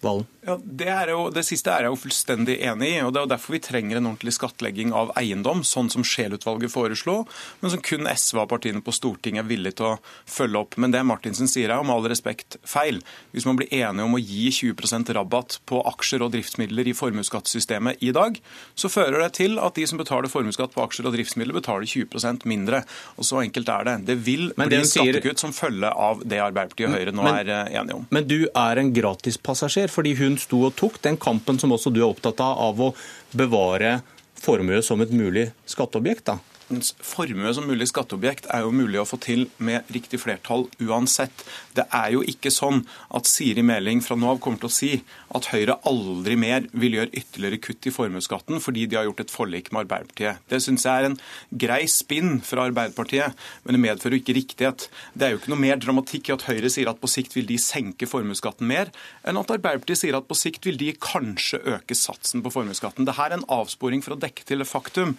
Valen? 0.02 0.26
Ja, 0.42 0.56
det, 0.64 0.88
jo, 1.06 1.28
det, 1.30 1.44
siste 1.46 1.70
er 1.70 1.86
jeg 1.86 1.92
jo 1.92 1.98
fullstendig 2.02 2.56
enig 2.66 2.88
i. 2.90 3.02
og 3.06 3.12
Det 3.14 3.20
er 3.20 3.26
jo 3.26 3.30
derfor 3.30 3.54
vi 3.54 3.60
trenger 3.62 3.98
en 4.00 4.08
ordentlig 4.10 4.32
skattlegging 4.34 4.90
av 4.96 5.12
eiendom, 5.18 5.60
sånn 5.62 5.90
som 5.92 6.02
Scheel-utvalget 6.02 6.72
foreslo, 6.72 7.20
men 7.60 7.70
som 7.70 7.82
kun 7.84 8.08
SV 8.10 8.40
og 8.42 8.48
partiene 8.50 8.82
på 8.82 8.94
Stortinget 8.96 9.44
er 9.44 9.46
villige 9.46 9.78
til 9.78 9.92
å 9.92 9.98
følge 10.26 10.64
opp. 10.64 10.78
Men 10.82 10.94
det 10.94 11.04
Martinsen 11.06 11.50
sier 11.50 11.70
er 11.70 11.84
med 11.86 11.94
all 11.94 12.08
respekt 12.10 12.58
feil. 12.66 12.98
Hvis 13.30 13.46
man 13.46 13.60
blir 13.60 13.70
enige 13.70 14.08
om 14.08 14.18
å 14.18 14.22
gi 14.22 14.48
20% 14.50 15.12
rabatt 15.14 15.60
på 15.70 15.84
aksjer 15.92 16.26
og 16.26 16.34
driftsmidler 16.34 16.90
i 16.90 16.96
formuesskattesystemet 16.98 18.02
i 18.02 18.10
dag, 18.16 18.40
så 18.74 18.90
fører 18.90 19.22
det 19.22 19.30
til 19.38 19.60
at 19.62 19.78
de 19.78 19.86
som 19.86 20.02
betaler 20.02 20.32
formuesskatt 20.32 20.74
på 20.74 20.82
aksjer 20.82 21.06
og 21.06 21.14
driftsmidler, 21.14 21.54
betaler 21.60 21.86
20% 21.86 22.48
mindre. 22.50 22.82
Og 23.14 23.30
så 23.30 23.44
enkelt 23.44 23.70
er 23.70 23.86
det. 23.92 23.96
Det 24.10 24.18
vil 24.26 24.50
men 24.58 24.74
bli 24.74 24.82
skattekutt 24.82 25.38
sier... 25.38 25.40
som 25.46 25.54
følge 25.54 25.94
av 25.94 26.26
det 26.26 26.42
Arbeiderpartiet 26.42 26.90
og 26.90 26.98
Høyre 26.98 27.14
nå 27.14 27.28
men, 27.28 27.40
er 27.44 27.54
eh, 27.54 27.78
enige 27.78 28.00
om. 28.00 28.10
Men 28.10 28.26
du 28.26 28.38
er 28.50 28.82
en 28.82 28.90
gratispassasjer 28.98 29.91
fordi 29.92 30.16
hun 30.18 30.38
sto 30.40 30.64
og 30.68 30.76
tok 30.78 30.98
den 31.04 31.18
kampen 31.20 31.60
som 31.60 31.74
også 31.74 31.92
du 31.92 32.02
er 32.02 32.08
opptatt 32.10 32.40
av, 32.42 32.58
av 32.70 32.80
å 32.80 32.92
bevare 33.36 34.00
formue 34.42 34.80
som 34.82 35.00
et 35.04 35.12
mulig 35.14 35.50
skatteobjekt. 35.70 36.32
da 36.32 36.51
formue 36.80 37.52
som 37.54 37.66
mulig 37.68 37.88
skatteobjekt 37.90 38.46
er 38.54 38.64
jo 38.64 38.72
mulig 38.74 39.00
å 39.02 39.06
få 39.08 39.18
til 39.22 39.44
med 39.62 39.88
riktig 39.92 40.20
flertall 40.22 40.64
uansett. 40.80 41.44
Det 41.76 41.84
er 41.92 42.14
jo 42.14 42.22
ikke 42.24 42.52
sånn 42.52 42.82
at 43.12 43.28
Siri 43.28 43.64
Meling 43.66 44.00
fra 44.04 44.16
nå 44.16 44.30
av 44.32 44.40
kommer 44.42 44.62
til 44.62 44.70
å 44.70 44.74
si 44.74 44.90
at 45.36 45.48
Høyre 45.52 45.78
aldri 45.88 46.36
mer 46.40 46.66
vil 46.72 46.96
gjøre 46.98 47.12
ytterligere 47.18 47.60
kutt 47.66 47.88
i 47.88 47.94
formuesskatten 47.94 48.62
fordi 48.62 48.86
de 48.88 48.98
har 48.98 49.08
gjort 49.08 49.24
et 49.24 49.34
forlik 49.34 49.70
med 49.72 49.84
Arbeiderpartiet. 49.84 50.42
Det 50.48 50.60
syns 50.64 50.86
jeg 50.86 50.92
er 51.02 51.08
en 51.10 51.18
grei 51.64 51.82
spinn 51.90 52.40
fra 52.46 52.66
Arbeiderpartiet, 52.68 53.36
men 53.64 53.76
det 53.76 53.82
medfører 53.84 54.16
jo 54.16 54.22
ikke 54.22 54.36
riktighet. 54.38 54.88
Det 55.12 55.26
er 55.26 55.34
jo 55.34 55.42
ikke 55.42 55.52
noe 55.52 55.64
mer 55.64 55.80
dramatikk 55.82 56.30
i 56.30 56.36
at 56.36 56.46
Høyre 56.48 56.72
sier 56.72 56.90
at 56.92 57.00
på 57.02 57.10
sikt 57.10 57.36
vil 57.36 57.48
de 57.48 57.58
senke 57.60 58.08
formuesskatten 58.08 58.68
mer, 58.68 58.92
enn 59.26 59.40
at 59.40 59.54
Arbeiderpartiet 59.56 60.04
sier 60.04 60.18
at 60.18 60.28
på 60.28 60.38
sikt 60.38 60.68
vil 60.68 60.80
de 60.80 60.92
kanskje 61.02 61.60
øke 61.76 61.96
satsen 61.98 62.44
på 62.44 62.52
formuesskatten. 62.54 63.08
Dette 63.08 63.26
er 63.26 63.36
en 63.36 63.46
avsporing 63.52 64.04
for 64.04 64.16
å 64.16 64.20
dekke 64.22 64.46
til 64.48 64.62
det 64.62 64.68
faktum 64.70 65.16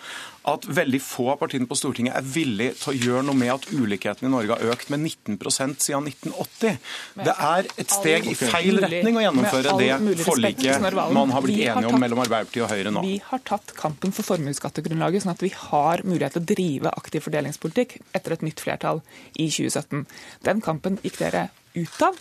at 0.50 0.68
veldig 0.68 1.02
få 1.04 1.30
av 1.34 1.43
partiene 1.44 1.70
på 1.70 1.78
Stortinget 1.78 2.18
er 2.18 2.26
villig 2.26 2.70
til 2.80 2.92
å 2.92 2.96
gjøre 2.98 3.24
noe 3.28 3.38
med 3.38 3.54
at 3.54 3.68
ulikheten 3.74 4.28
i 4.30 4.32
Norge 4.34 4.58
har 4.58 4.74
økt 4.74 4.92
med 4.94 5.04
19% 5.04 5.84
siden 5.84 6.10
1980. 6.10 6.80
Det 7.20 7.36
er 7.50 7.70
et 7.84 7.94
steg 7.94 8.30
i 8.32 8.36
feil 8.40 8.82
retning 8.84 9.20
å 9.20 9.26
gjennomføre 9.26 9.76
det 9.82 10.24
forliket 10.24 10.88
man 11.14 11.36
har 11.36 11.46
blitt 11.46 11.66
enige 11.68 11.92
om 11.92 12.00
mellom 12.02 12.24
Arbeiderpartiet 12.24 12.66
og 12.66 12.72
Høyre 12.74 12.94
nå. 12.96 13.04
Vi 13.06 13.20
har 13.28 13.44
tatt 13.48 13.76
kampen 13.78 14.16
for 14.16 14.28
formuesskattegrunnlaget, 14.34 15.26
sånn 15.26 15.36
at 15.36 15.46
vi 15.46 15.54
har 15.58 16.06
mulighet 16.08 16.38
til 16.38 16.44
å 16.46 16.50
drive 16.54 16.96
aktiv 17.04 17.26
fordelingspolitikk 17.28 18.00
etter 18.16 18.38
et 18.38 18.48
nytt 18.48 18.64
flertall 18.64 19.04
i 19.36 19.50
2017. 19.52 20.06
Den 20.48 20.64
kampen 20.64 21.00
gikk 21.04 21.22
dere 21.22 21.48
ut 21.76 22.06
av. 22.06 22.18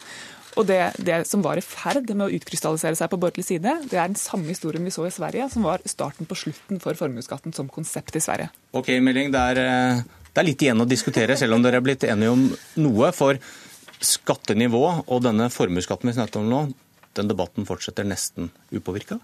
Og 0.61 0.67
det, 0.69 0.81
det, 1.01 1.23
som 1.29 1.43
var 1.45 1.57
i 1.57 1.65
ferd 1.65 2.11
med 2.13 2.27
å 2.27 2.33
utkrystallisere 2.37 2.99
seg 2.99 3.09
på 3.13 3.19
borgerlig 3.21 3.47
side, 3.49 3.73
det 3.89 3.97
er 3.97 4.11
den 4.11 4.19
samme 4.21 4.51
historien 4.53 4.85
vi 4.85 4.93
så 4.93 5.07
i 5.09 5.15
Sverige, 5.15 5.49
som 5.53 5.65
var 5.65 5.85
starten 5.89 6.29
på 6.29 6.37
slutten 6.37 6.83
for 6.83 6.99
formuesskatten 6.99 7.57
som 7.57 7.71
konsept 7.73 8.19
i 8.19 8.23
Sverige. 8.25 8.51
Ok, 8.77 8.93
Meling, 9.01 9.33
det 9.33 9.45
er, 9.53 9.63
eh, 9.63 10.03
det 10.29 10.43
er 10.43 10.49
litt 10.51 10.65
igjen 10.65 10.85
å 10.85 10.89
diskutere, 10.89 11.39
selv 11.41 11.57
om 11.57 11.65
dere 11.65 11.81
er 11.81 11.87
blitt 11.87 12.05
enige 12.05 12.37
om 12.37 12.45
noe. 12.85 13.13
For 13.17 13.41
skattenivå 14.03 14.85
og 15.07 15.25
denne 15.25 15.49
formuesskatten 15.53 16.11
vi 16.11 16.17
snakker 16.19 16.43
om 16.43 16.51
nå, 16.51 16.63
den 17.17 17.29
debatten 17.31 17.69
fortsetter 17.69 18.05
nesten 18.09 18.51
upåvirka? 18.73 19.21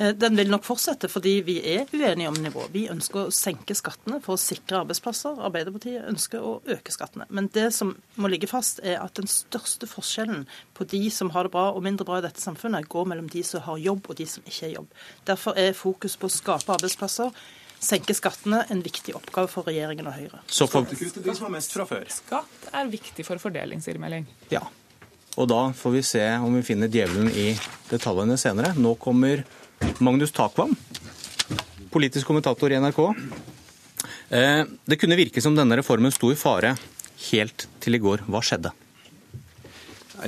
Eh, 0.00 0.14
den 0.16 0.36
vil 0.36 0.48
nok 0.48 0.64
fortsette, 0.64 1.10
fordi 1.12 1.34
vi 1.44 1.58
er 1.74 1.84
uenige 1.92 2.30
om 2.30 2.38
nivå. 2.40 2.64
Vi 2.72 2.86
ønsker 2.88 3.26
å 3.26 3.34
senke 3.34 3.76
skattene 3.76 4.20
for 4.24 4.38
å 4.38 4.40
sikre 4.40 4.80
arbeidsplasser. 4.80 5.42
Arbeiderpartiet 5.44 6.08
ønsker 6.08 6.40
å 6.40 6.54
øke 6.64 6.94
skattene. 6.94 7.28
Men 7.28 7.50
det 7.52 7.68
som 7.76 7.92
må 8.16 8.30
ligge 8.32 8.48
fast, 8.48 8.80
er 8.80 8.96
at 9.02 9.20
den 9.20 9.28
største 9.28 9.88
forskjellen 9.90 10.46
på 10.78 10.88
de 10.88 11.02
som 11.12 11.32
har 11.36 11.44
det 11.44 11.52
bra 11.52 11.68
og 11.74 11.84
mindre 11.84 12.08
bra 12.08 12.20
i 12.20 12.24
dette 12.24 12.40
samfunnet, 12.40 12.88
går 12.88 13.12
mellom 13.12 13.28
de 13.28 13.44
som 13.44 13.60
har 13.68 13.82
jobb 13.82 14.08
og 14.08 14.16
de 14.16 14.28
som 14.30 14.46
ikke 14.46 14.66
har 14.70 14.76
jobb. 14.78 15.00
Derfor 15.28 15.60
er 15.60 15.76
fokus 15.76 16.16
på 16.16 16.30
å 16.30 16.38
skape 16.40 16.78
arbeidsplasser 16.78 17.34
senke 17.80 18.14
skattene 18.16 18.64
en 18.68 18.82
viktig 18.84 19.14
oppgave 19.16 19.48
for 19.48 19.68
regjeringen 19.68 20.08
og 20.08 20.16
Høyre. 20.16 20.42
Så 20.48 20.68
for... 20.68 20.84
Skatt 22.12 22.68
er 22.72 22.90
viktig 22.92 23.24
for 23.24 23.40
fordeling, 23.40 23.80
sier 23.84 24.00
Meling. 24.00 24.28
Ja. 24.52 24.64
Og 25.40 25.48
da 25.48 25.62
får 25.76 25.94
vi 25.94 26.02
se 26.04 26.24
om 26.42 26.56
vi 26.58 26.64
finner 26.66 26.90
djevelen 26.92 27.30
i 27.32 27.52
detaljene 27.88 28.36
senere. 28.40 28.74
Nå 28.76 28.96
kommer 29.00 29.44
Magnus 30.00 30.32
Takvam, 30.32 30.74
politisk 31.90 32.26
kommentator 32.26 32.72
i 32.72 32.78
NRK. 32.80 33.00
Eh, 34.28 34.62
det 34.84 34.96
kunne 34.96 35.18
virke 35.18 35.42
som 35.42 35.56
denne 35.56 35.76
reformen 35.80 36.12
sto 36.14 36.30
i 36.32 36.38
fare 36.38 36.76
helt 37.30 37.66
til 37.82 37.98
i 37.98 38.00
går. 38.00 38.24
Hva 38.30 38.40
skjedde? 38.44 38.72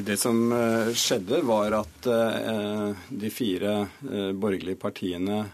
Det 0.03 0.17
som 0.21 0.41
eh, 0.53 0.93
skjedde, 0.97 1.41
var 1.49 1.79
at 1.79 2.09
eh, 2.11 3.07
de 3.09 3.31
fire 3.33 3.77
borgerlige 4.35 4.81
partiene 4.81 5.45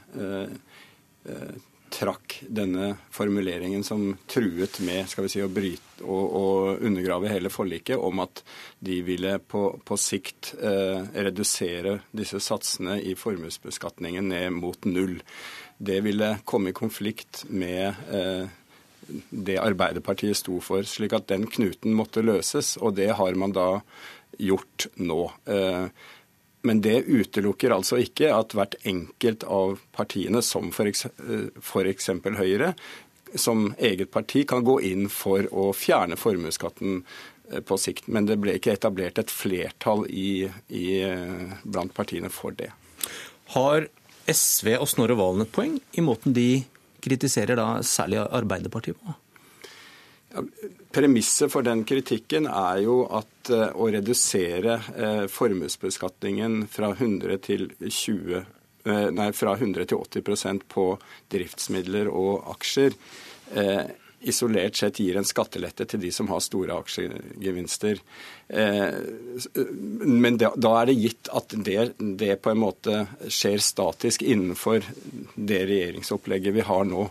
trakk 1.90 2.38
denne 2.48 2.92
formuleringen 3.14 3.84
som 3.84 4.12
truet 4.30 4.80
med 4.84 5.08
skal 5.10 5.26
vi 5.26 5.32
si, 5.32 5.42
å 5.44 5.50
bryte 5.52 6.04
og, 6.04 6.34
og 6.40 6.84
undergrave 6.86 7.30
hele 7.32 7.50
forliket, 7.50 7.98
om 7.98 8.22
at 8.24 8.42
de 8.84 9.00
ville 9.06 9.38
på, 9.40 9.64
på 9.84 9.98
sikt 10.00 10.52
eh, 10.60 11.02
redusere 11.28 11.98
disse 12.12 12.40
satsene 12.42 12.98
i 13.02 13.16
formuesbeskatningen 13.18 14.30
ned 14.30 14.54
mot 14.60 14.88
null. 14.88 15.18
Det 15.78 16.00
ville 16.06 16.36
komme 16.48 16.70
i 16.72 16.76
konflikt 16.76 17.44
med 17.50 17.98
eh, 18.14 18.46
det 19.30 19.58
Arbeiderpartiet 19.62 20.36
sto 20.36 20.60
for, 20.64 20.84
slik 20.86 21.14
at 21.16 21.28
den 21.30 21.46
knuten 21.48 21.96
måtte 21.96 22.24
løses. 22.24 22.76
Og 22.82 22.96
det 22.98 23.10
har 23.16 23.38
man 23.40 23.54
da 23.56 23.68
gjort 24.38 24.88
nå. 25.00 25.22
Eh, 25.48 25.86
men 26.66 26.80
det 26.82 27.04
utelukker 27.06 27.72
altså 27.74 28.00
ikke 28.02 28.32
at 28.34 28.54
hvert 28.56 28.74
enkelt 28.88 29.44
av 29.46 29.78
partiene, 29.94 30.42
som 30.42 30.72
f.eks. 30.72 31.06
Høyre, 32.38 32.72
som 33.38 33.68
eget 33.78 34.10
parti 34.10 34.44
kan 34.48 34.64
gå 34.66 34.78
inn 34.88 35.06
for 35.12 35.46
å 35.52 35.70
fjerne 35.76 36.18
formuesskatten 36.18 37.02
eh, 37.52 37.60
på 37.60 37.78
sikt. 37.78 38.08
Men 38.08 38.26
det 38.26 38.38
ble 38.42 38.56
ikke 38.58 38.74
etablert 38.74 39.20
et 39.20 39.32
flertall 39.32 40.06
i, 40.08 40.48
i, 40.68 40.86
eh, 41.04 41.54
blant 41.62 41.94
partiene 41.94 42.32
for 42.32 42.56
det. 42.58 42.72
Har 43.54 43.88
SV 44.28 44.74
og 44.78 44.88
Snorre 44.90 45.16
Valen 45.18 45.46
et 45.46 45.54
poeng 45.54 45.78
i 45.92 46.04
måten 46.04 46.34
de 46.36 46.64
kritiserer 47.04 47.56
da 47.56 47.78
særlig 47.86 48.20
Arbeiderpartiet 48.24 48.98
på? 48.98 49.14
Premisset 50.92 51.52
for 51.52 51.64
den 51.64 51.84
kritikken 51.88 52.46
er 52.50 52.82
jo 52.84 53.00
at 53.16 53.50
uh, 53.52 53.70
å 53.80 53.88
redusere 53.92 54.76
uh, 54.76 55.24
formuesbeskatningen 55.32 56.66
fra 56.72 56.92
100 56.92 57.38
til 57.46 57.70
20 57.80 58.36
uh, 58.36 58.44
Nei, 59.14 59.30
fra 59.36 59.54
100 59.56 59.88
til 59.88 60.04
80% 60.04 60.68
på 60.68 60.90
driftsmidler 61.32 62.12
og 62.12 62.44
aksjer 62.56 62.94
isolert 64.28 64.76
sett 64.76 64.98
gir 65.00 65.16
en 65.16 65.26
skattelette 65.26 65.86
til 65.88 66.00
de 66.02 66.10
som 66.12 66.28
har 66.28 66.42
store 66.42 66.74
aksjegevinster. 66.82 68.00
Men 70.04 70.38
da, 70.40 70.50
er 70.52 70.90
det 70.90 70.96
gitt 70.98 71.30
at 71.32 71.54
det, 71.54 71.76
det, 71.96 72.32
på 72.42 72.52
en 72.52 72.60
måte 72.60 73.04
skjer 73.30 73.62
statisk 73.62 74.26
innenfor 74.26 74.84
det 75.34 75.62
regjeringsopplegget 75.70 76.56
vi 76.58 76.66
har 76.66 76.84
nå. 76.90 77.06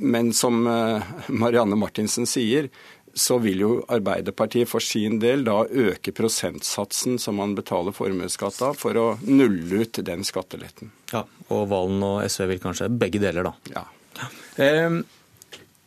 Men 0.00 0.32
som 0.36 0.66
eh, 0.66 1.14
Marianne 1.28 1.76
Martinsen 1.78 2.28
sier, 2.28 2.70
så 3.14 3.38
vil 3.38 3.60
jo 3.62 3.70
Arbeiderpartiet 3.94 4.66
for 4.66 4.82
sin 4.82 5.20
del 5.22 5.44
da 5.46 5.60
øke 5.64 6.10
prosentsatsen 6.16 7.20
som 7.22 7.38
man 7.38 7.54
betaler 7.54 7.94
formuesskatt 7.94 8.58
av, 8.66 8.78
for 8.78 8.98
å 8.98 9.04
nulle 9.22 9.84
ut 9.84 10.00
den 10.02 10.26
skatteletten. 10.26 10.90
Ja, 11.12 11.22
Og 11.54 11.68
Valen 11.70 12.02
og 12.02 12.24
SV 12.26 12.48
vil 12.50 12.62
kanskje 12.64 12.90
begge 12.90 13.22
deler, 13.22 13.52
da. 13.52 13.54
Ja. 13.76 13.84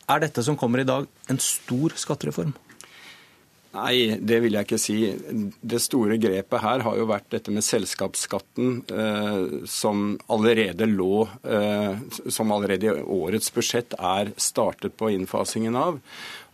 Er 0.08 0.24
dette 0.24 0.44
som 0.44 0.56
kommer 0.56 0.80
i 0.80 0.88
dag, 0.88 1.04
en 1.28 1.40
stor 1.42 1.92
skattereform? 2.00 2.54
Nei, 3.68 4.16
det 4.16 4.38
vil 4.40 4.56
jeg 4.56 4.64
ikke 4.64 4.80
si. 4.80 4.96
Det 5.60 5.80
store 5.82 6.16
grepet 6.20 6.62
her 6.64 6.82
har 6.86 6.96
jo 6.96 7.08
vært 7.10 7.28
dette 7.34 7.52
med 7.52 7.66
selskapsskatten, 7.66 8.78
eh, 8.88 9.66
som 9.68 10.14
allerede 10.32 10.88
lå 10.88 11.26
eh, 11.44 12.00
Som 12.32 12.52
allerede 12.54 12.88
i 12.88 13.02
årets 13.02 13.52
budsjett 13.52 13.92
er 13.98 14.32
startet 14.40 14.96
på 14.96 15.12
innfasingen 15.12 15.76
av. 15.76 16.00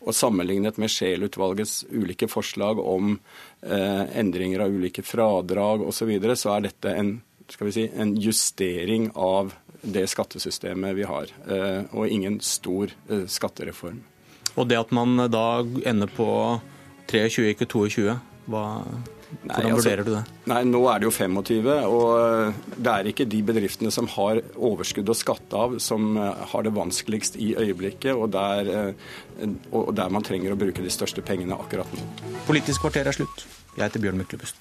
Og 0.05 0.17
sammenlignet 0.17 0.77
med 0.81 0.91
Scheel-utvalgets 0.93 1.85
ulike 1.95 2.29
forslag 2.29 2.83
om 2.83 3.15
eh, 3.63 4.03
endringer 4.19 4.67
av 4.67 4.75
ulike 4.75 5.07
fradrag 5.07 5.87
osv., 5.87 6.03
så, 6.03 6.11
videre, 6.11 6.37
så 6.37 6.57
er 6.57 6.67
dette 6.67 6.99
en, 6.99 7.15
si, 7.71 7.87
en 7.95 8.17
justering 8.21 9.13
av 9.15 9.55
det 9.85 10.05
skattesystemet 10.11 10.99
vi 10.99 11.07
har. 11.09 11.31
Eh, 11.49 11.81
og 11.95 12.09
ingen 12.09 12.41
stor 12.45 12.93
eh, 13.09 13.25
skattereform. 13.31 14.03
Og 14.55 14.69
det 14.69 14.83
at 14.83 14.93
man 14.95 15.17
da 15.33 15.63
ender 15.63 16.11
på 16.15 16.29
23, 17.11 17.51
ikke 17.55 17.69
22, 17.71 18.21
Hva, 18.45 18.63
Nei, 18.85 19.57
hvordan 19.57 19.73
altså- 19.73 19.77
vurderer 19.81 20.05
du 20.05 20.11
det? 20.15 20.25
Nei, 20.47 20.63
Nå 20.69 20.81
er 20.91 20.99
det 21.01 21.07
jo 21.09 21.11
25, 21.11 21.67
og 21.89 22.55
det 22.77 22.93
er 22.93 23.09
ikke 23.11 23.29
de 23.29 23.43
bedriftene 23.43 23.91
som 23.91 24.07
har 24.07 24.41
overskudd 24.55 25.09
å 25.09 25.17
skatte 25.17 25.55
av, 25.55 25.79
som 25.81 26.17
har 26.17 26.63
det 26.63 26.73
vanskeligst 26.73 27.37
i 27.41 27.55
øyeblikket, 27.57 28.15
og 28.15 28.31
der, 28.31 28.95
og 29.73 29.95
der 29.95 30.09
man 30.11 30.23
trenger 30.23 30.53
å 30.53 30.59
bruke 30.61 30.83
de 30.83 30.93
største 30.93 31.25
pengene 31.25 31.57
akkurat 31.59 31.89
nå. 31.97 32.05
Politisk 32.47 32.85
kvarter 32.85 33.07
er 33.07 33.13
slutt. 33.13 33.45
Jeg 33.77 33.91
heter 33.91 34.01
Bjørn 34.01 34.21
Myklebust. 34.21 34.55